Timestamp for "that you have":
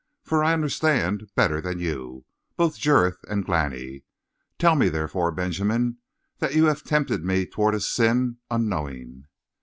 6.39-6.81